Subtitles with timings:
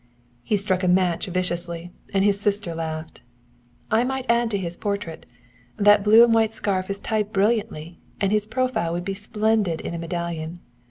[0.41, 3.21] He struck a match viciously, and his sister laughed.
[3.91, 5.31] "I might add to his portrait.
[5.77, 9.93] That blue and white scarf is tied beautifully; and his profile would be splendid in
[9.93, 10.61] a medallion.